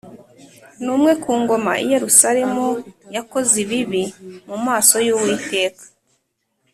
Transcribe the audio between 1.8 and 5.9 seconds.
i Yerusalemu Yakoze ibibi mu maso yuwiteka